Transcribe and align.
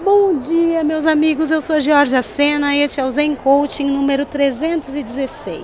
Bom 0.00 0.38
dia, 0.38 0.84
meus 0.84 1.06
amigos. 1.06 1.50
Eu 1.50 1.60
sou 1.60 1.74
a 1.74 1.80
Georgia 1.80 2.22
Sena 2.22 2.76
este 2.76 3.00
é 3.00 3.04
o 3.04 3.10
Zen 3.10 3.34
Coaching 3.34 3.90
número 3.90 4.24
316. 4.24 5.58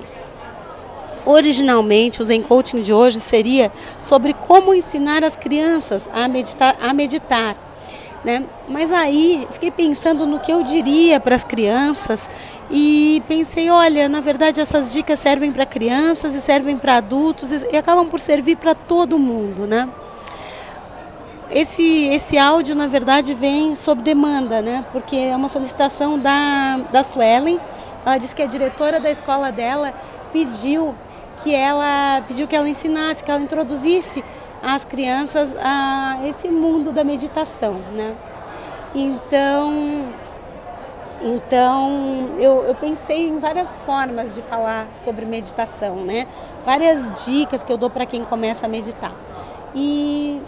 Originalmente, 1.24 2.20
o 2.20 2.24
Zen 2.24 2.42
Coaching 2.42 2.82
de 2.82 2.92
hoje 2.92 3.20
seria 3.20 3.70
sobre 4.02 4.32
como 4.34 4.74
ensinar 4.74 5.22
as 5.22 5.36
crianças 5.36 6.08
a 6.12 6.26
meditar. 6.26 6.76
A 6.82 6.92
meditar 6.92 7.56
né? 8.24 8.44
Mas 8.68 8.90
aí 8.90 9.46
fiquei 9.52 9.70
pensando 9.70 10.26
no 10.26 10.40
que 10.40 10.50
eu 10.50 10.62
diria 10.62 11.20
para 11.20 11.36
as 11.36 11.44
crianças 11.44 12.28
e 12.70 13.22
pensei, 13.28 13.68
olha, 13.68 14.08
na 14.08 14.20
verdade 14.20 14.60
essas 14.60 14.90
dicas 14.90 15.18
servem 15.18 15.52
para 15.52 15.66
crianças 15.66 16.34
e 16.34 16.40
servem 16.40 16.78
para 16.78 16.96
adultos 16.96 17.52
e 17.52 17.76
acabam 17.76 18.08
por 18.08 18.18
servir 18.18 18.56
para 18.56 18.74
todo 18.74 19.18
mundo, 19.18 19.66
né? 19.66 19.88
Esse, 21.54 22.08
esse 22.08 22.36
áudio, 22.36 22.74
na 22.74 22.88
verdade, 22.88 23.32
vem 23.32 23.76
sob 23.76 24.02
demanda, 24.02 24.60
né? 24.60 24.84
Porque 24.90 25.14
é 25.14 25.36
uma 25.36 25.48
solicitação 25.48 26.18
da, 26.18 26.78
da 26.90 27.04
Suelen. 27.04 27.60
Ela 28.04 28.18
disse 28.18 28.34
que 28.34 28.42
a 28.42 28.46
diretora 28.46 28.98
da 28.98 29.08
escola 29.08 29.52
dela 29.52 29.94
pediu 30.32 30.96
que 31.44 31.54
ela 31.54 32.22
pediu 32.26 32.48
que 32.48 32.56
ela 32.56 32.68
ensinasse, 32.68 33.22
que 33.22 33.30
ela 33.30 33.40
introduzisse 33.40 34.24
as 34.60 34.84
crianças 34.84 35.54
a 35.60 36.18
esse 36.26 36.48
mundo 36.48 36.90
da 36.90 37.04
meditação, 37.04 37.74
né? 37.92 38.16
Então, 38.92 40.08
então 41.22 42.30
eu, 42.38 42.64
eu 42.64 42.74
pensei 42.74 43.28
em 43.28 43.38
várias 43.38 43.80
formas 43.82 44.34
de 44.34 44.42
falar 44.42 44.88
sobre 44.92 45.24
meditação, 45.24 45.96
né? 46.04 46.26
Várias 46.66 47.24
dicas 47.24 47.62
que 47.62 47.72
eu 47.72 47.76
dou 47.76 47.90
para 47.90 48.06
quem 48.06 48.24
começa 48.24 48.66
a 48.66 48.68
meditar. 48.68 49.12
E 49.72 50.40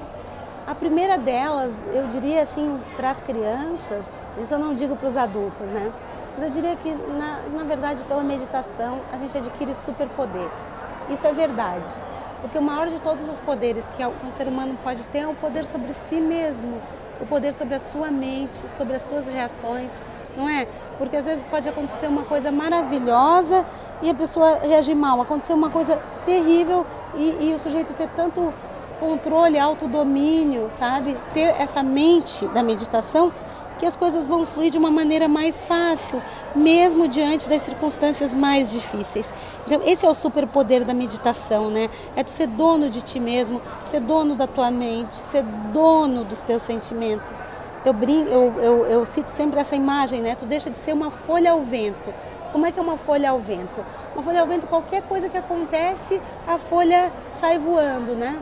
a 0.67 0.75
primeira 0.75 1.17
delas, 1.17 1.73
eu 1.93 2.09
diria 2.09 2.43
assim, 2.43 2.81
para 2.97 3.11
as 3.11 3.21
crianças, 3.21 4.05
isso 4.43 4.53
eu 4.53 4.59
não 4.59 4.75
digo 4.75 4.97
para 4.97 5.09
os 5.09 5.17
adultos, 5.17 5.65
né? 5.67 5.93
Mas 6.35 6.47
eu 6.47 6.51
diria 6.51 6.75
que, 6.75 6.93
na, 6.93 7.41
na 7.57 7.63
verdade, 7.63 8.03
pela 8.05 8.23
meditação, 8.25 9.01
a 9.13 9.17
gente 9.17 9.39
adquire 9.39 9.75
superpoderes. 9.75 10.61
Isso 11.09 11.25
é 11.25 11.33
verdade. 11.33 11.95
Porque 12.41 12.59
o 12.59 12.63
maior 12.63 12.89
de 12.89 13.01
todos 13.01 13.29
os 13.29 13.39
poderes 13.39 13.87
que 13.97 14.05
um 14.05 14.33
ser 14.33 14.49
humano 14.49 14.77
pode 14.83 15.07
ter 15.07 15.21
é 15.21 15.27
o 15.29 15.35
poder 15.35 15.65
sobre 15.65 15.95
si 15.95 16.21
mesmo, 16.21 16.81
o 17.21 17.27
poder 17.27 17.55
sobre 17.55 17.77
a 17.77 17.81
sua 17.81 18.11
mente, 18.11 18.69
sobre 18.69 18.97
as 18.97 19.03
suas 19.03 19.27
reações, 19.27 19.91
não 20.37 20.49
é? 20.49 20.67
Porque 20.99 21.17
às 21.17 21.25
vezes 21.25 21.45
pode 21.45 21.69
acontecer 21.69 22.09
uma 22.09 22.25
coisa 22.25 22.51
maravilhosa 22.51 23.65
e 24.03 24.11
a 24.11 24.15
pessoa 24.15 24.59
reagir 24.59 24.95
mal, 24.95 25.21
acontecer 25.21 25.55
uma 25.55 25.71
coisa 25.71 25.99
terrível 26.27 26.85
e, 27.15 27.51
e 27.51 27.55
o 27.55 27.59
sujeito 27.59 27.95
ter 27.95 28.09
tanto 28.11 28.53
controle, 28.99 29.59
autodomínio, 29.59 30.69
sabe? 30.71 31.17
Ter 31.33 31.55
essa 31.61 31.83
mente 31.83 32.47
da 32.49 32.63
meditação 32.63 33.33
que 33.79 33.87
as 33.87 33.95
coisas 33.95 34.27
vão 34.27 34.47
fluir 34.47 34.71
de 34.71 34.79
uma 34.79 34.91
maneira 34.91 35.29
mais 35.29 35.65
fácil, 35.65 36.23
mesmo 36.55 37.07
diante 37.07 37.49
das 37.49 37.63
circunstâncias 37.63 38.33
mais 38.33 38.71
difíceis. 38.71 39.33
Então, 39.67 39.81
esse 39.85 40.07
é 40.07 40.09
o 40.09 40.15
superpoder 40.15 40.85
da 40.85 40.95
meditação, 40.95 41.71
né? 41.71 41.91
É 42.15 42.23
tu 42.23 42.31
ser 42.31 42.47
dono 42.47 42.89
de 42.89 43.03
ti 43.03 43.21
mesmo, 43.21 43.61
ser 43.91 44.01
dono 44.01 44.35
da 44.35 44.47
tua 44.47 44.71
mente, 44.71 45.17
ser 45.17 45.43
dono 45.43 46.25
dos 46.25 46.41
teus 46.41 46.63
sentimentos. 46.63 47.43
Eu, 47.85 47.93
brinco, 47.93 48.29
eu, 48.31 48.55
eu, 48.59 48.87
eu 48.87 49.07
cito 49.07 49.31
sempre 49.31 49.61
essa 49.61 49.77
imagem, 49.77 50.21
né? 50.21 50.35
Tu 50.35 50.47
deixa 50.47 50.71
de 50.71 50.79
ser 50.79 50.93
uma 50.93 51.11
folha 51.11 51.53
ao 51.53 51.63
vento. 51.63 52.13
Como 52.53 52.67
é 52.67 52.73
que 52.73 52.79
é 52.79 52.83
uma 52.83 52.97
folha 52.97 53.31
ao 53.31 53.39
vento? 53.39 53.85
Uma 54.15 54.23
folha 54.23 54.41
ao 54.41 54.47
vento, 54.47 54.67
qualquer 54.67 55.03
coisa 55.03 55.29
que 55.29 55.37
acontece, 55.37 56.21
a 56.49 56.57
folha 56.57 57.13
sai 57.39 57.59
voando, 57.59 58.15
né? 58.15 58.37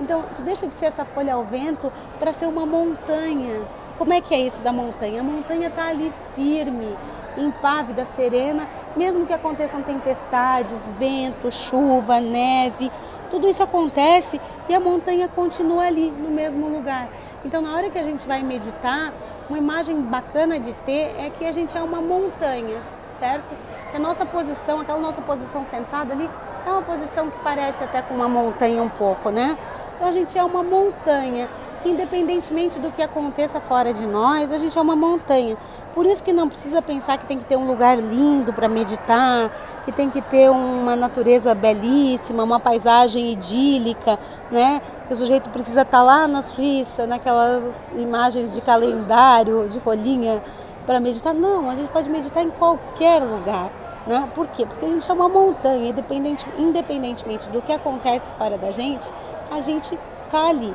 Então, 0.00 0.24
tu 0.34 0.42
deixa 0.42 0.66
de 0.66 0.72
ser 0.72 0.86
essa 0.86 1.04
folha 1.04 1.34
ao 1.34 1.44
vento 1.44 1.92
para 2.18 2.32
ser 2.32 2.46
uma 2.46 2.64
montanha. 2.64 3.62
Como 3.96 4.12
é 4.12 4.20
que 4.20 4.34
é 4.34 4.40
isso 4.40 4.62
da 4.62 4.72
montanha? 4.72 5.20
A 5.20 5.24
montanha 5.24 5.68
está 5.68 5.88
ali 5.88 6.12
firme, 6.34 6.96
impávida, 7.36 8.04
serena, 8.04 8.68
mesmo 8.96 9.26
que 9.26 9.32
aconteçam 9.32 9.82
tempestades, 9.82 10.76
vento, 10.98 11.50
chuva, 11.50 12.20
neve, 12.20 12.90
tudo 13.30 13.48
isso 13.48 13.62
acontece 13.62 14.40
e 14.68 14.74
a 14.74 14.80
montanha 14.80 15.28
continua 15.28 15.84
ali 15.84 16.10
no 16.10 16.30
mesmo 16.30 16.68
lugar. 16.68 17.08
Então, 17.44 17.60
na 17.60 17.74
hora 17.74 17.90
que 17.90 17.98
a 17.98 18.04
gente 18.04 18.26
vai 18.26 18.42
meditar, 18.42 19.12
uma 19.48 19.58
imagem 19.58 20.00
bacana 20.00 20.58
de 20.60 20.72
ter 20.72 21.14
é 21.18 21.30
que 21.30 21.44
a 21.44 21.52
gente 21.52 21.76
é 21.76 21.82
uma 21.82 22.00
montanha, 22.00 22.80
certo? 23.18 23.54
a 23.94 23.98
nossa 23.98 24.24
posição, 24.26 24.80
aquela 24.80 24.98
nossa 24.98 25.20
posição 25.22 25.64
sentada 25.64 26.12
ali, 26.12 26.28
é 26.66 26.70
uma 26.70 26.82
posição 26.82 27.30
que 27.30 27.38
parece 27.42 27.82
até 27.82 28.02
com 28.02 28.14
uma 28.14 28.28
montanha 28.28 28.82
um 28.82 28.88
pouco, 28.88 29.30
né? 29.30 29.56
Então 29.98 30.06
a 30.06 30.12
gente 30.12 30.38
é 30.38 30.44
uma 30.44 30.62
montanha. 30.62 31.48
Independentemente 31.84 32.78
do 32.78 32.92
que 32.92 33.02
aconteça 33.02 33.60
fora 33.60 33.92
de 33.92 34.06
nós, 34.06 34.52
a 34.52 34.58
gente 34.58 34.78
é 34.78 34.80
uma 34.80 34.94
montanha. 34.94 35.56
Por 35.92 36.06
isso 36.06 36.22
que 36.22 36.32
não 36.32 36.48
precisa 36.48 36.80
pensar 36.80 37.18
que 37.18 37.26
tem 37.26 37.36
que 37.36 37.44
ter 37.44 37.56
um 37.56 37.66
lugar 37.66 37.98
lindo 37.98 38.52
para 38.52 38.68
meditar, 38.68 39.50
que 39.84 39.90
tem 39.90 40.08
que 40.08 40.22
ter 40.22 40.50
uma 40.50 40.94
natureza 40.94 41.52
belíssima, 41.52 42.44
uma 42.44 42.60
paisagem 42.60 43.32
idílica, 43.32 44.20
né? 44.52 44.80
Que 45.08 45.14
o 45.14 45.16
sujeito 45.16 45.50
precisa 45.50 45.82
estar 45.82 45.98
tá 45.98 46.04
lá 46.04 46.28
na 46.28 46.42
Suíça, 46.42 47.04
naquelas 47.04 47.90
imagens 47.96 48.54
de 48.54 48.60
calendário, 48.60 49.68
de 49.68 49.80
folhinha 49.80 50.40
para 50.86 51.00
meditar. 51.00 51.34
Não, 51.34 51.68
a 51.68 51.74
gente 51.74 51.90
pode 51.90 52.08
meditar 52.08 52.44
em 52.44 52.50
qualquer 52.50 53.20
lugar. 53.20 53.87
Né? 54.08 54.26
Por 54.34 54.46
quê? 54.48 54.64
Porque 54.64 54.86
a 54.86 54.88
gente 54.88 55.08
é 55.08 55.12
uma 55.12 55.28
montanha, 55.28 55.90
independente, 55.90 56.46
independentemente 56.56 57.46
do 57.50 57.60
que 57.60 57.70
acontece 57.70 58.32
fora 58.38 58.56
da 58.56 58.70
gente, 58.70 59.12
a 59.50 59.60
gente 59.60 59.98
está 60.24 60.48
ali. 60.48 60.74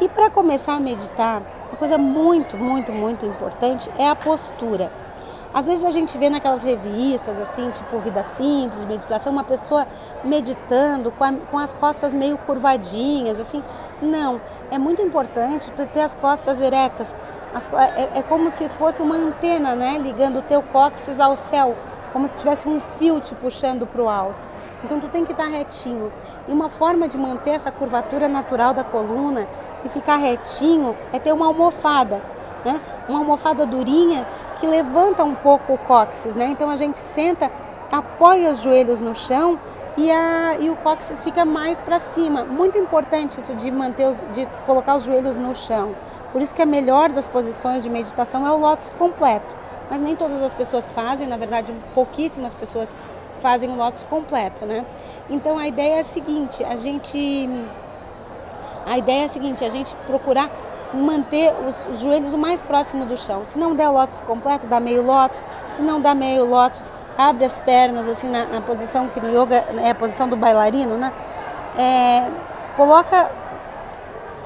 E 0.00 0.08
para 0.08 0.28
começar 0.28 0.74
a 0.74 0.80
meditar, 0.80 1.42
uma 1.70 1.78
coisa 1.78 1.96
muito, 1.96 2.58
muito, 2.58 2.92
muito 2.92 3.24
importante 3.24 3.90
é 3.98 4.06
a 4.06 4.14
postura. 4.14 4.92
Às 5.52 5.64
vezes 5.64 5.82
a 5.82 5.90
gente 5.90 6.18
vê 6.18 6.28
naquelas 6.28 6.62
revistas, 6.62 7.38
assim, 7.38 7.70
tipo 7.70 7.98
Vida 8.00 8.22
Simples, 8.22 8.84
meditação, 8.84 9.32
uma 9.32 9.44
pessoa 9.44 9.86
meditando 10.22 11.10
com, 11.10 11.24
a, 11.24 11.32
com 11.32 11.58
as 11.58 11.72
costas 11.72 12.12
meio 12.12 12.36
curvadinhas, 12.36 13.40
assim. 13.40 13.64
Não, 14.02 14.38
é 14.70 14.78
muito 14.78 15.00
importante 15.00 15.72
ter 15.72 16.02
as 16.02 16.14
costas 16.14 16.60
eretas. 16.60 17.14
As, 17.54 17.66
é, 17.72 18.18
é, 18.18 18.22
como 18.22 18.50
se 18.50 18.68
fosse 18.68 19.00
uma 19.00 19.16
antena, 19.16 19.74
né, 19.74 19.96
ligando 19.98 20.40
o 20.40 20.42
teu 20.42 20.62
cóccix 20.62 21.18
ao 21.18 21.34
céu, 21.34 21.74
como 22.12 22.26
se 22.26 22.38
tivesse 22.38 22.68
um 22.68 22.80
fio 22.80 23.20
te 23.20 23.34
puxando 23.34 23.86
para 23.86 24.02
o 24.02 24.08
alto. 24.08 24.48
Então 24.84 25.00
tu 25.00 25.08
tem 25.08 25.24
que 25.24 25.32
estar 25.32 25.46
retinho. 25.46 26.12
E 26.46 26.52
uma 26.52 26.68
forma 26.68 27.08
de 27.08 27.18
manter 27.18 27.50
essa 27.50 27.70
curvatura 27.70 28.28
natural 28.28 28.72
da 28.72 28.84
coluna 28.84 29.46
e 29.84 29.88
ficar 29.88 30.16
retinho 30.16 30.96
é 31.12 31.18
ter 31.18 31.32
uma 31.32 31.46
almofada, 31.46 32.22
né? 32.64 32.80
Uma 33.08 33.18
almofada 33.18 33.66
durinha 33.66 34.26
que 34.60 34.66
levanta 34.66 35.24
um 35.24 35.34
pouco 35.34 35.74
o 35.74 35.78
cóccix, 35.78 36.36
né? 36.36 36.46
Então 36.50 36.70
a 36.70 36.76
gente 36.76 36.98
senta, 36.98 37.50
apoia 37.90 38.52
os 38.52 38.60
joelhos 38.60 39.00
no 39.00 39.14
chão 39.14 39.58
e, 39.98 40.12
a, 40.12 40.56
e 40.60 40.70
o 40.70 40.76
cóccix 40.76 41.24
fica 41.24 41.44
mais 41.44 41.80
para 41.80 41.98
cima. 41.98 42.44
Muito 42.44 42.78
importante 42.78 43.40
isso 43.40 43.52
de 43.54 43.68
manter 43.68 44.06
os, 44.06 44.22
de 44.32 44.46
colocar 44.64 44.96
os 44.96 45.02
joelhos 45.02 45.34
no 45.34 45.54
chão. 45.56 45.94
Por 46.32 46.40
isso 46.40 46.54
que 46.54 46.62
a 46.62 46.66
melhor 46.66 47.10
das 47.10 47.26
posições 47.26 47.82
de 47.82 47.90
meditação 47.90 48.46
é 48.46 48.52
o 48.52 48.56
lótus 48.56 48.90
completo. 48.96 49.56
Mas 49.90 50.00
nem 50.00 50.14
todas 50.14 50.40
as 50.40 50.54
pessoas 50.54 50.92
fazem, 50.92 51.26
na 51.26 51.36
verdade, 51.36 51.74
pouquíssimas 51.94 52.54
pessoas 52.54 52.94
fazem 53.40 53.68
o 53.70 53.74
lótus 53.74 54.04
completo, 54.04 54.64
né? 54.64 54.86
Então 55.28 55.58
a 55.58 55.66
ideia 55.66 55.96
é 55.96 56.00
a 56.00 56.04
seguinte, 56.04 56.62
a 56.64 56.76
gente 56.76 57.48
a 58.86 58.98
ideia 58.98 59.22
é 59.22 59.24
a 59.24 59.28
seguinte, 59.28 59.64
a 59.64 59.70
gente 59.70 59.94
procurar 60.06 60.50
manter 60.94 61.52
os, 61.68 61.86
os 61.88 62.00
joelhos 62.00 62.32
o 62.32 62.38
mais 62.38 62.62
próximo 62.62 63.04
do 63.04 63.16
chão. 63.16 63.44
Se 63.44 63.58
não 63.58 63.74
der 63.74 63.88
o 63.88 63.92
lótus 63.92 64.20
completo, 64.20 64.66
dá 64.66 64.78
meio 64.80 65.02
lótus. 65.02 65.46
Se 65.74 65.82
não 65.82 66.00
dá 66.00 66.14
meio 66.14 66.44
lótus, 66.44 66.90
abre 67.18 67.44
as 67.44 67.58
pernas 67.58 68.08
assim 68.08 68.30
na, 68.30 68.46
na 68.46 68.60
posição 68.60 69.08
que 69.08 69.20
no 69.20 69.28
yoga 69.28 69.64
é 69.82 69.90
a 69.90 69.94
posição 69.94 70.28
do 70.28 70.36
bailarino, 70.36 70.96
né? 70.96 71.12
É, 71.76 72.30
coloca 72.76 73.30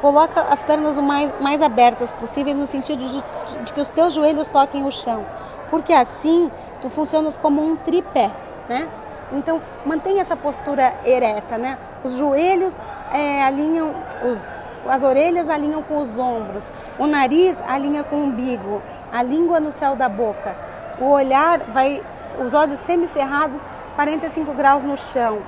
coloca 0.01 0.41
as 0.41 0.61
pernas 0.65 0.99
o 0.99 1.03
mais, 1.03 1.33
mais 1.41 1.63
abertas 1.63 2.11
possíveis 2.11 2.57
no 2.57 2.67
sentido 2.67 3.07
de, 3.07 3.65
de 3.65 3.73
que 3.73 3.81
os 3.81 3.89
teus 3.89 4.13
joelhos 4.15 4.49
toquem 4.49 4.85
o 4.85 4.91
chão, 4.91 5.25
porque 5.71 5.93
assim 5.93 6.51
tu 6.81 6.91
funcionas 6.91 7.37
como 7.37 7.63
um 7.63 7.77
tripé 7.77 8.33
né? 8.69 8.89
Então, 9.33 9.63
mantenha 9.87 10.21
essa 10.21 10.37
postura 10.37 10.93
ereta, 11.05 11.57
né? 11.57 11.79
Os 12.05 12.17
joelhos 12.17 12.79
é, 13.13 13.43
alinham, 13.43 13.95
os, 14.25 14.61
as 14.87 15.03
orelhas 15.03 15.49
alinham 15.49 15.83
com 15.83 15.99
os 15.99 16.19
ombros, 16.19 16.71
o 16.99 17.07
nariz 17.07 17.63
alinha 17.67 18.05
com 18.05 18.17
o 18.17 18.25
umbigo, 18.25 18.83
a 19.11 19.23
língua 19.23 19.59
no 19.59 19.73
céu 19.73 19.97
da 19.97 20.09
boca, 20.09 20.55
o 21.01 21.07
olhar 21.07 21.61
vai, 21.73 22.03
os 22.39 22.55
olhos 22.55 22.81
semicerrados, 22.81 23.67
45 23.95 24.53
graus 24.55 24.85
no 24.85 24.97
chão. 24.97 25.39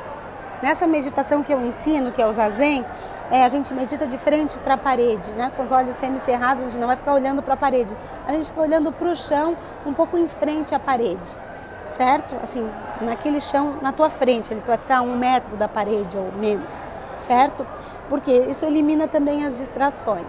Nessa 0.62 0.86
meditação 0.86 1.42
que 1.42 1.52
eu 1.52 1.60
ensino, 1.60 2.12
que 2.12 2.22
é 2.22 2.26
o 2.26 2.32
Zazen, 2.32 2.84
é, 3.30 3.44
a 3.44 3.48
gente 3.48 3.72
medita 3.74 4.06
de 4.06 4.18
frente 4.18 4.58
para 4.58 4.74
a 4.74 4.78
parede, 4.78 5.30
né? 5.32 5.52
com 5.56 5.62
os 5.62 5.70
olhos 5.70 5.96
semicerrados, 5.96 6.64
a 6.64 6.68
gente 6.68 6.78
não 6.78 6.86
vai 6.86 6.96
ficar 6.96 7.14
olhando 7.14 7.42
para 7.42 7.54
a 7.54 7.56
parede, 7.56 7.96
a 8.26 8.32
gente 8.32 8.46
fica 8.46 8.60
olhando 8.60 8.92
para 8.92 9.08
o 9.08 9.16
chão, 9.16 9.56
um 9.84 9.92
pouco 9.92 10.16
em 10.16 10.28
frente 10.28 10.74
à 10.74 10.78
parede 10.78 11.38
certo? 11.86 12.36
Assim, 12.42 12.70
naquele 13.00 13.40
chão 13.40 13.76
na 13.82 13.92
tua 13.92 14.10
frente, 14.10 14.52
ele 14.52 14.62
vai 14.64 14.78
ficar 14.78 14.98
a 14.98 15.02
um 15.02 15.16
metro 15.16 15.56
da 15.56 15.68
parede 15.68 16.16
ou 16.16 16.32
menos, 16.32 16.78
certo? 17.18 17.66
Porque 18.08 18.32
isso 18.32 18.64
elimina 18.64 19.08
também 19.08 19.44
as 19.44 19.58
distrações. 19.58 20.26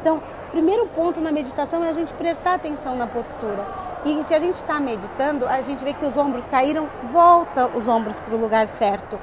Então, 0.00 0.22
primeiro 0.50 0.86
ponto 0.88 1.20
na 1.20 1.32
meditação 1.32 1.82
é 1.84 1.88
a 1.88 1.92
gente 1.92 2.12
prestar 2.14 2.54
atenção 2.54 2.96
na 2.96 3.06
postura. 3.06 3.66
E 4.04 4.22
se 4.22 4.34
a 4.34 4.38
gente 4.38 4.56
está 4.56 4.78
meditando, 4.78 5.46
a 5.46 5.62
gente 5.62 5.82
vê 5.82 5.94
que 5.94 6.04
os 6.04 6.14
ombros 6.16 6.46
caíram, 6.46 6.88
volta 7.10 7.66
os 7.74 7.88
ombros 7.88 8.20
para 8.20 8.34
o 8.34 8.38
lugar 8.38 8.66
certo, 8.66 9.18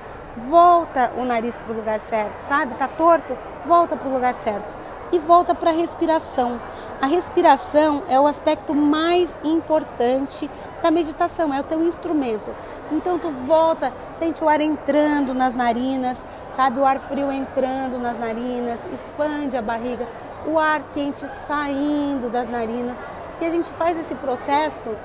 volta 0.49 1.11
o 1.15 1.23
nariz 1.23 1.55
para 1.55 1.71
o 1.71 1.75
lugar 1.75 1.99
certo, 1.99 2.39
sabe? 2.39 2.73
Tá 2.75 2.87
torto, 2.87 3.37
volta 3.65 3.95
para 3.95 4.09
o 4.09 4.11
lugar 4.11 4.33
certo 4.33 4.73
e 5.11 5.19
volta 5.19 5.53
para 5.53 5.69
a 5.69 5.73
respiração. 5.73 6.59
A 6.99 7.05
respiração 7.05 8.01
é 8.09 8.19
o 8.19 8.25
aspecto 8.25 8.73
mais 8.73 9.35
importante 9.43 10.49
da 10.81 10.89
meditação, 10.89 11.53
é 11.53 11.59
o 11.59 11.63
teu 11.63 11.83
instrumento. 11.83 12.51
Então 12.91 13.19
tu 13.19 13.29
volta, 13.45 13.93
sente 14.17 14.43
o 14.43 14.49
ar 14.49 14.61
entrando 14.61 15.33
nas 15.33 15.55
narinas, 15.55 16.17
sabe? 16.55 16.79
O 16.79 16.85
ar 16.85 16.99
frio 16.99 17.31
entrando 17.31 17.99
nas 17.99 18.19
narinas, 18.19 18.79
expande 18.93 19.55
a 19.55 19.61
barriga, 19.61 20.07
o 20.45 20.57
ar 20.57 20.81
quente 20.93 21.25
saindo 21.47 22.29
das 22.29 22.49
narinas. 22.49 22.97
E 23.41 23.45
a 23.45 23.49
gente 23.49 23.71
faz 23.71 23.97
esse 23.97 24.13
processo 24.13 24.95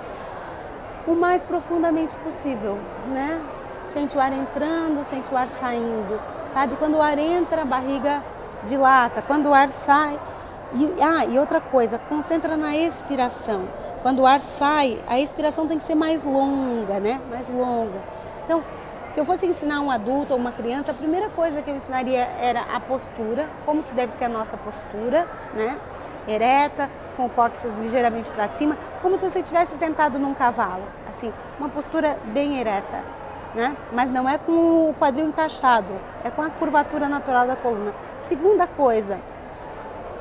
o 1.06 1.14
mais 1.14 1.42
profundamente 1.46 2.14
possível, 2.16 2.78
né? 3.08 3.40
Sente 3.94 4.14
o 4.14 4.20
ar 4.20 4.30
entrando, 4.30 5.02
sente 5.04 5.32
o 5.32 5.36
ar 5.36 5.48
saindo, 5.48 6.20
sabe? 6.52 6.76
Quando 6.76 6.96
o 6.96 7.02
ar 7.02 7.18
entra, 7.18 7.62
a 7.62 7.64
barriga 7.64 8.22
dilata, 8.64 9.22
quando 9.22 9.46
o 9.48 9.54
ar 9.54 9.70
sai. 9.70 10.20
E, 10.74 11.02
ah, 11.02 11.24
e 11.24 11.38
outra 11.38 11.62
coisa, 11.62 11.98
concentra 11.98 12.58
na 12.58 12.76
expiração. 12.76 13.66
Quando 14.02 14.20
o 14.20 14.26
ar 14.26 14.42
sai, 14.42 15.02
a 15.08 15.18
expiração 15.18 15.66
tem 15.66 15.78
que 15.78 15.84
ser 15.84 15.94
mais 15.94 16.22
longa, 16.22 17.00
né? 17.00 17.18
Mais 17.30 17.48
longa. 17.48 18.02
Então, 18.44 18.62
se 19.12 19.20
eu 19.20 19.24
fosse 19.24 19.46
ensinar 19.46 19.80
um 19.80 19.90
adulto 19.90 20.34
ou 20.34 20.38
uma 20.38 20.52
criança, 20.52 20.90
a 20.90 20.94
primeira 20.94 21.30
coisa 21.30 21.62
que 21.62 21.70
eu 21.70 21.76
ensinaria 21.76 22.28
era 22.38 22.60
a 22.60 22.80
postura, 22.80 23.48
como 23.64 23.82
que 23.82 23.94
deve 23.94 24.12
ser 24.12 24.24
a 24.24 24.28
nossa 24.28 24.58
postura, 24.58 25.26
né? 25.54 25.78
Ereta, 26.28 26.90
com 27.16 27.26
o 27.26 27.30
cóccix 27.30 27.76
ligeiramente 27.78 28.30
para 28.30 28.48
cima, 28.48 28.76
como 29.02 29.16
se 29.16 29.28
você 29.28 29.38
estivesse 29.38 29.76
sentado 29.76 30.18
num 30.18 30.34
cavalo, 30.34 30.82
assim, 31.08 31.32
uma 31.58 31.68
postura 31.68 32.18
bem 32.26 32.58
ereta, 32.60 33.02
né? 33.54 33.76
Mas 33.92 34.10
não 34.10 34.28
é 34.28 34.38
com 34.38 34.90
o 34.90 34.94
quadril 34.98 35.26
encaixado, 35.26 35.88
é 36.24 36.30
com 36.30 36.42
a 36.42 36.50
curvatura 36.50 37.08
natural 37.08 37.46
da 37.46 37.56
coluna. 37.56 37.94
Segunda 38.22 38.66
coisa, 38.66 39.18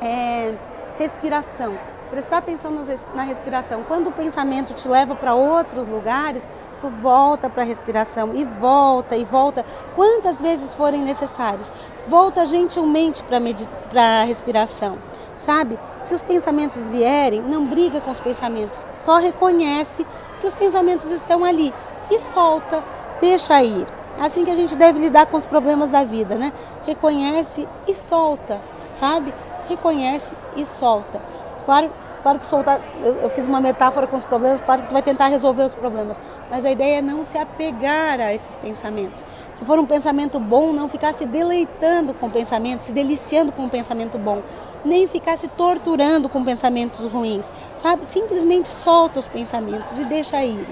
é 0.02 0.56
respiração. 0.98 1.78
Prestar 2.10 2.38
atenção 2.38 2.72
na 3.14 3.24
respiração. 3.24 3.84
Quando 3.84 4.08
o 4.08 4.12
pensamento 4.12 4.74
te 4.74 4.88
leva 4.88 5.16
para 5.16 5.34
outros 5.34 5.88
lugares, 5.88 6.48
tu 6.80 6.88
volta 6.88 7.50
para 7.50 7.64
a 7.64 7.66
respiração 7.66 8.34
e 8.34 8.44
volta 8.44 9.18
e 9.18 9.26
volta 9.26 9.66
quantas 9.96 10.40
vezes 10.40 10.74
forem 10.74 11.02
necessários. 11.02 11.72
Volta 12.08 12.46
gentilmente 12.46 13.24
para 13.24 14.22
a 14.22 14.24
respiração, 14.24 14.98
sabe? 15.38 15.80
Se 16.04 16.14
os 16.14 16.22
pensamentos 16.22 16.90
vierem, 16.90 17.42
não 17.42 17.66
briga 17.66 18.02
com 18.02 18.12
os 18.12 18.20
pensamentos, 18.20 18.86
só 18.94 19.18
reconhece 19.18 20.06
que 20.42 20.48
os 20.48 20.56
pensamentos 20.56 21.10
estão 21.12 21.44
ali 21.44 21.74
e 22.10 22.20
solta, 22.20 22.84
deixa 23.20 23.62
ir. 23.64 23.88
É 24.18 24.26
assim 24.26 24.46
que 24.46 24.52
a 24.52 24.56
gente 24.56 24.76
deve 24.76 25.00
lidar 25.00 25.26
com 25.26 25.38
os 25.38 25.46
problemas 25.46 25.90
da 25.90 26.04
vida, 26.04 26.36
né? 26.36 26.54
Reconhece 26.86 27.68
e 27.88 27.94
solta, 27.94 28.62
sabe? 28.94 29.34
Reconhece 29.68 30.34
e 30.56 30.66
solta. 30.66 31.22
Claro, 31.66 31.92
claro 32.26 32.40
que 32.40 32.46
soltar, 32.48 32.82
eu, 33.04 33.14
eu, 33.18 33.30
fiz 33.30 33.46
uma 33.46 33.62
metáfora 33.62 34.08
com 34.08 34.18
os 34.18 34.24
problemas, 34.24 34.60
claro 34.60 34.82
que 34.82 34.88
tu 34.88 34.94
vai 34.94 35.04
tentar 35.04 35.28
resolver 35.28 35.62
os 35.62 35.76
problemas, 35.76 36.18
mas 36.50 36.66
a 36.66 36.72
ideia 36.72 36.98
é 36.98 37.02
não 37.02 37.24
se 37.24 37.38
apegar 37.38 38.20
a 38.20 38.34
esses 38.34 38.56
pensamentos. 38.56 39.24
Se 39.54 39.64
for 39.64 39.78
um 39.78 39.86
pensamento 39.86 40.40
bom, 40.40 40.74
não 40.74 40.90
ficar 40.90 41.14
se 41.14 41.24
deleitando 41.24 42.16
com 42.16 42.26
o 42.26 42.32
pensamento, 42.32 42.82
se 42.82 42.92
deliciando 42.92 43.52
com 43.52 43.66
o 43.66 43.70
pensamento 43.70 44.18
bom, 44.18 44.42
nem 44.84 45.08
ficar 45.08 45.38
se 45.38 45.48
torturando 45.50 46.28
com 46.28 46.44
pensamentos 46.44 47.02
ruins, 47.06 47.52
sabe? 47.78 48.08
Simplesmente 48.08 48.70
solta 48.70 49.20
os 49.20 49.28
pensamentos 49.28 49.96
e 50.00 50.06
deixa 50.06 50.44
ir. 50.44 50.66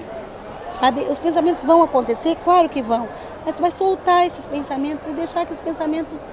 Sabe? 0.80 1.02
Os 1.02 1.20
pensamentos 1.20 1.64
vão 1.64 1.84
acontecer, 1.84 2.36
claro 2.42 2.68
que 2.68 2.82
vão, 2.82 3.08
mas 3.46 3.54
tu 3.54 3.62
vai 3.62 3.70
soltar 3.70 4.26
esses 4.26 4.44
pensamentos 4.44 5.06
e 5.06 5.10
deixar 5.10 5.46
que 5.46 5.52
os 5.52 5.60
pensamentos 5.60 6.26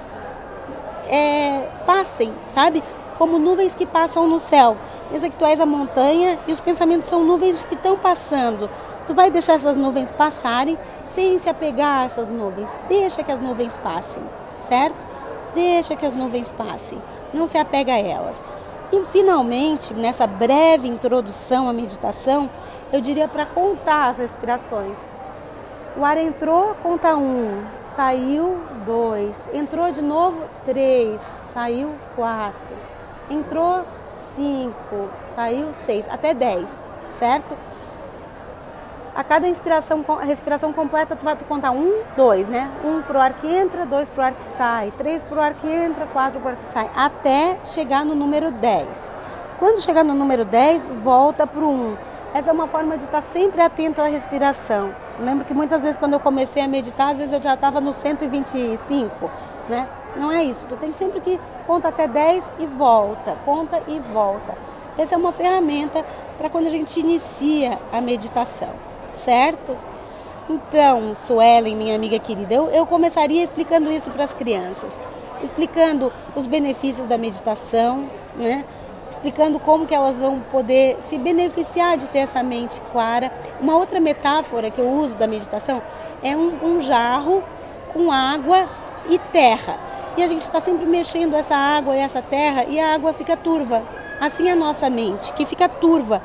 é, 1.07 1.67
passem, 1.85 2.33
sabe? 2.49 2.81
Como 3.21 3.37
nuvens 3.37 3.75
que 3.75 3.85
passam 3.85 4.27
no 4.27 4.39
céu. 4.39 4.75
Pensa 5.11 5.29
que 5.29 5.37
tu 5.37 5.45
és 5.45 5.59
a 5.59 5.65
montanha 5.67 6.39
e 6.47 6.53
os 6.53 6.59
pensamentos 6.59 7.07
são 7.07 7.23
nuvens 7.23 7.63
que 7.63 7.75
estão 7.75 7.95
passando. 7.95 8.67
Tu 9.05 9.13
vai 9.13 9.29
deixar 9.29 9.57
essas 9.57 9.77
nuvens 9.77 10.09
passarem 10.09 10.75
sem 11.13 11.37
se 11.37 11.47
apegar 11.47 12.01
a 12.01 12.05
essas 12.05 12.29
nuvens. 12.29 12.71
Deixa 12.89 13.21
que 13.21 13.31
as 13.31 13.39
nuvens 13.39 13.77
passem, 13.77 14.23
certo? 14.67 15.05
Deixa 15.53 15.95
que 15.95 16.03
as 16.03 16.15
nuvens 16.15 16.49
passem. 16.49 16.99
Não 17.31 17.45
se 17.45 17.59
apega 17.59 17.93
a 17.93 17.99
elas. 17.99 18.41
E 18.91 19.05
finalmente, 19.11 19.93
nessa 19.93 20.25
breve 20.25 20.87
introdução 20.87 21.69
à 21.69 21.73
meditação, 21.73 22.49
eu 22.91 23.01
diria 23.01 23.27
para 23.27 23.45
contar 23.45 24.09
as 24.09 24.17
respirações. 24.17 24.97
O 25.95 26.03
ar 26.03 26.17
entrou, 26.17 26.73
conta 26.81 27.15
um, 27.15 27.63
saiu 27.83 28.57
dois, 28.83 29.47
entrou 29.53 29.91
de 29.91 30.01
novo 30.01 30.43
três, 30.65 31.21
saiu 31.53 31.93
quatro, 32.15 32.90
entrou 33.31 33.85
cinco, 34.35 35.09
saiu 35.35 35.73
seis, 35.73 36.07
até 36.09 36.33
dez, 36.33 36.69
certo? 37.17 37.57
A 39.13 39.23
cada 39.23 39.47
inspiração, 39.47 40.05
respiração 40.21 40.71
completa, 40.71 41.15
tu 41.15 41.25
vai 41.25 41.35
contar 41.47 41.71
um, 41.71 42.01
dois, 42.15 42.47
né? 42.47 42.71
Um 42.83 43.01
pro 43.01 43.19
ar 43.19 43.33
que 43.33 43.47
entra, 43.47 43.85
dois 43.85 44.09
pro 44.09 44.23
ar 44.23 44.31
que 44.33 44.41
sai, 44.41 44.93
três 44.97 45.23
pro 45.23 45.41
ar 45.41 45.53
que 45.53 45.67
entra, 45.69 46.05
quatro 46.07 46.39
pro 46.39 46.49
ar 46.51 46.55
que 46.55 46.65
sai, 46.65 46.89
até 46.95 47.57
chegar 47.65 48.05
no 48.05 48.15
número 48.15 48.51
10. 48.51 49.11
Quando 49.59 49.81
chegar 49.81 50.03
no 50.03 50.13
número 50.13 50.45
10, 50.45 50.87
volta 51.03 51.45
pro 51.45 51.69
1. 51.69 51.97
Essa 52.33 52.49
é 52.49 52.53
uma 52.53 52.67
forma 52.67 52.97
de 52.97 53.03
estar 53.03 53.21
sempre 53.21 53.61
atento 53.61 54.01
à 54.01 54.05
respiração. 54.05 54.95
Lembro 55.19 55.43
que 55.43 55.53
muitas 55.53 55.83
vezes 55.83 55.97
quando 55.97 56.13
eu 56.13 56.19
comecei 56.19 56.63
a 56.63 56.67
meditar, 56.67 57.11
às 57.11 57.17
vezes 57.17 57.33
eu 57.33 57.41
já 57.41 57.53
estava 57.53 57.81
no 57.81 57.93
125, 57.93 59.29
né? 59.69 59.87
Não 60.15 60.31
é 60.31 60.43
isso. 60.43 60.65
Tu 60.67 60.77
tem 60.77 60.91
sempre 60.91 61.21
que 61.21 61.39
conta 61.65 61.87
até 61.87 62.07
10 62.07 62.43
e 62.59 62.65
volta, 62.65 63.37
conta 63.45 63.81
e 63.87 63.99
volta. 63.99 64.55
Essa 64.97 65.15
é 65.15 65.17
uma 65.17 65.31
ferramenta 65.31 66.05
para 66.37 66.49
quando 66.49 66.67
a 66.67 66.69
gente 66.69 66.99
inicia 66.99 67.79
a 67.93 68.01
meditação, 68.01 68.73
certo? 69.15 69.77
Então, 70.49 71.15
Suelen, 71.15 71.75
minha 71.75 71.95
amiga 71.95 72.19
querida, 72.19 72.53
eu, 72.53 72.69
eu 72.71 72.85
começaria 72.85 73.43
explicando 73.43 73.91
isso 73.91 74.11
para 74.11 74.25
as 74.25 74.33
crianças, 74.33 74.99
explicando 75.41 76.11
os 76.35 76.45
benefícios 76.45 77.07
da 77.07 77.17
meditação, 77.17 78.09
né? 78.35 78.65
explicando 79.09 79.59
como 79.59 79.85
que 79.85 79.93
elas 79.93 80.19
vão 80.19 80.39
poder 80.39 80.97
se 81.01 81.17
beneficiar 81.17 81.97
de 81.97 82.09
ter 82.09 82.19
essa 82.19 82.41
mente 82.41 82.81
clara. 82.91 83.31
Uma 83.59 83.75
outra 83.75 83.99
metáfora 83.99 84.71
que 84.71 84.79
eu 84.79 84.89
uso 84.89 85.17
da 85.17 85.27
meditação 85.27 85.81
é 86.23 86.35
um, 86.35 86.77
um 86.77 86.81
jarro 86.81 87.43
com 87.93 88.11
água 88.11 88.69
e 89.09 89.17
terra. 89.17 89.79
E 90.17 90.23
a 90.23 90.27
gente 90.27 90.41
está 90.41 90.59
sempre 90.59 90.85
mexendo 90.85 91.35
essa 91.35 91.55
água 91.55 91.95
e 91.95 91.99
essa 91.99 92.21
terra 92.21 92.65
e 92.65 92.79
a 92.79 92.93
água 92.93 93.13
fica 93.13 93.37
turva. 93.37 93.81
Assim 94.19 94.49
é 94.49 94.51
a 94.51 94.55
nossa 94.55 94.89
mente, 94.89 95.33
que 95.33 95.45
fica 95.45 95.67
turva. 95.67 96.21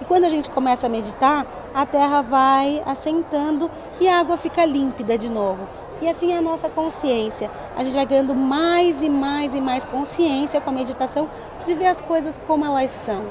E 0.00 0.04
quando 0.04 0.24
a 0.24 0.28
gente 0.28 0.50
começa 0.50 0.86
a 0.86 0.90
meditar, 0.90 1.46
a 1.74 1.84
terra 1.84 2.22
vai 2.22 2.82
assentando 2.86 3.70
e 4.00 4.08
a 4.08 4.20
água 4.20 4.36
fica 4.36 4.64
límpida 4.64 5.18
de 5.18 5.28
novo. 5.28 5.66
E 6.00 6.08
assim 6.08 6.32
é 6.32 6.38
a 6.38 6.42
nossa 6.42 6.70
consciência. 6.70 7.50
A 7.76 7.84
gente 7.84 7.94
vai 7.94 8.06
ganhando 8.06 8.34
mais 8.34 9.02
e 9.02 9.10
mais 9.10 9.54
e 9.54 9.60
mais 9.60 9.84
consciência 9.84 10.60
com 10.60 10.70
a 10.70 10.72
meditação 10.72 11.28
de 11.66 11.74
ver 11.74 11.86
as 11.86 12.00
coisas 12.00 12.40
como 12.46 12.64
elas 12.64 12.90
são. 13.04 13.24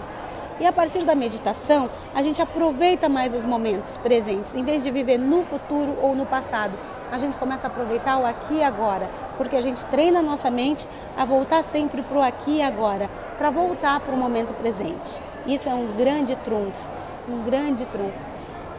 E 0.60 0.66
a 0.66 0.74
partir 0.74 1.06
da 1.06 1.16
meditação, 1.16 1.89
a 2.13 2.22
gente 2.22 2.42
aproveita 2.42 3.08
mais 3.08 3.34
os 3.34 3.46
momentos 3.46 3.96
presentes, 3.96 4.54
em 4.54 4.63
vez 4.63 4.84
de 4.84 4.92
viver 4.92 5.18
no 5.18 5.42
futuro 5.42 5.96
ou 6.01 6.13
no 6.13 6.25
passado. 6.25 6.78
A 7.10 7.18
gente 7.18 7.38
começa 7.38 7.68
a 7.68 7.70
aproveitar 7.70 8.18
o 8.18 8.25
aqui 8.25 8.56
e 8.56 8.63
agora, 8.63 9.10
porque 9.38 9.56
a 9.56 9.62
gente 9.62 9.86
treina 9.86 10.20
a 10.20 10.22
nossa 10.22 10.51
mente 10.51 10.86
a 11.18 11.24
voltar 11.24 11.63
sempre 11.63 12.01
para 12.04 12.18
o 12.18 12.22
aqui 12.22 12.58
e 12.58 12.62
agora, 12.62 13.10
para 13.38 13.50
voltar 13.50 14.01
para 14.01 14.13
o 14.13 14.18
momento 14.18 14.54
presente. 14.54 15.24
Isso 15.48 15.70
é 15.70 15.74
um 15.74 15.96
grande 15.96 16.36
trunfo, 16.36 16.89
um 17.30 17.42
grande 17.44 17.86
trunfo. 17.86 18.20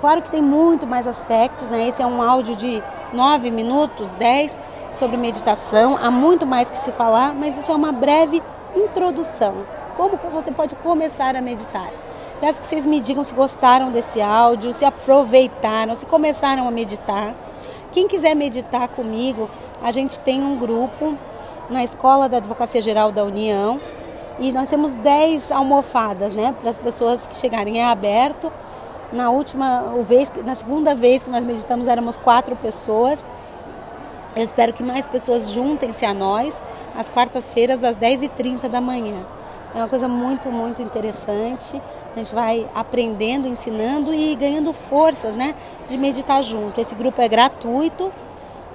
Claro 0.03 0.21
que 0.21 0.31
tem 0.31 0.43
muito 0.43 0.87
mais 0.87 1.07
aspectos, 1.07 1.71
né? 1.71 1.89
Esse 1.89 2.03
é 2.03 2.07
um 2.07 2.21
áudio 2.21 2.57
de 2.57 2.83
9 3.15 3.51
minutos, 3.51 4.13
10 4.13 4.55
sobre 4.93 5.17
meditação, 5.17 5.97
há 5.97 6.11
muito 6.11 6.47
mais 6.47 6.69
que 6.69 6.79
se 6.79 6.93
falar, 6.93 7.35
mas 7.35 7.57
isso 7.57 7.73
é 7.73 7.75
uma 7.75 7.93
breve 7.93 8.43
introdução. 8.77 9.80
Como 10.01 10.17
você 10.33 10.51
pode 10.51 10.75
começar 10.77 11.37
a 11.37 11.43
meditar? 11.43 11.93
Peço 12.41 12.59
que 12.59 12.67
vocês 12.67 12.87
me 12.87 13.01
digam 13.01 13.23
se 13.23 13.35
gostaram 13.35 13.93
desse 13.93 14.19
áudio, 14.19 14.73
se 14.73 14.83
aproveitaram, 14.83 15.95
se 15.95 16.07
começaram 16.07 16.67
a 16.67 16.71
meditar. 16.71 17.35
Quem 17.93 18.09
quiser 18.09 18.35
meditar 18.35 18.89
comigo, 18.89 19.51
a 19.83 19.93
gente 19.93 20.19
tem 20.21 20.43
um 20.43 20.59
grupo 20.59 21.15
na 21.69 21.85
Escola 21.85 22.31
da 22.31 22.39
Advocacia 22.39 22.81
Geral 22.81 23.13
da 23.13 23.23
União 23.25 23.79
e 24.39 24.51
nós 24.53 24.71
temos 24.71 24.95
10 24.95 25.53
almofadas, 25.53 26.33
né, 26.33 26.55
para 26.59 26.71
as 26.71 26.79
pessoas 26.79 27.27
que 27.27 27.35
chegarem. 27.35 27.79
É 27.79 27.85
aberto 27.85 28.51
na 29.13 29.29
última 29.29 29.85
vez, 30.09 30.33
na 30.47 30.55
segunda 30.55 30.95
vez 30.95 31.25
que 31.25 31.31
nós 31.31 31.45
meditamos 31.45 31.87
éramos 31.87 32.17
quatro 32.17 32.57
pessoas. 32.57 33.23
Eu 34.35 34.45
espero 34.45 34.73
que 34.73 34.83
mais 34.83 35.07
pessoas 35.07 35.51
juntem-se 35.51 36.07
a 36.07 36.15
nós 36.15 36.65
às 36.97 37.11
quartas-feiras 37.11 37.85
às 37.85 37.99
10h30 37.99 38.67
da 38.67 38.81
manhã. 38.81 39.27
É 39.75 39.79
uma 39.79 39.89
coisa 39.89 40.09
muito, 40.09 40.51
muito 40.51 40.83
interessante. 40.83 41.81
A 42.15 42.19
gente 42.19 42.35
vai 42.35 42.67
aprendendo, 42.75 43.47
ensinando 43.47 44.13
e 44.13 44.35
ganhando 44.35 44.73
forças, 44.73 45.35
né, 45.35 45.55
de 45.89 45.97
meditar 45.97 46.43
junto. 46.43 46.81
Esse 46.81 46.95
grupo 46.95 47.23
é 47.23 47.29
gratuito 47.29 48.13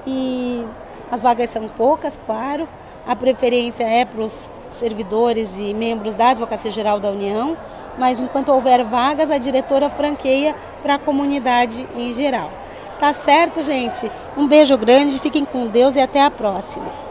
e 0.08 0.66
as 1.12 1.22
vagas 1.22 1.50
são 1.50 1.68
poucas, 1.68 2.18
claro. 2.25 2.68
A 3.06 3.16
preferência 3.16 3.84
é 3.84 4.06
para 4.06 4.22
os 4.22 4.50
servidores 4.72 5.58
e 5.58 5.74
membros 5.74 6.16
da 6.16 6.30
Advocacia 6.30 6.72
Geral 6.72 7.00
da 7.00 7.10
União, 7.10 7.58
mas 7.98 8.20
enquanto 8.20 8.50
houver 8.50 8.84
vagas, 8.84 9.30
a 9.32 9.38
diretora 9.38 9.90
franqueia 9.90 10.56
para 10.82 10.96
a 10.96 11.00
comunidade 11.00 11.88
em 11.96 12.14
geral. 12.14 12.52
Tá 13.00 13.14
certo, 13.14 13.62
gente? 13.62 14.10
Um 14.38 14.48
beijo 14.48 14.78
grande, 14.78 15.20
fiquem 15.20 15.44
com 15.44 15.68
Deus 15.68 15.96
e 15.96 16.00
até 16.00 16.24
a 16.24 16.32
próxima. 16.32 17.05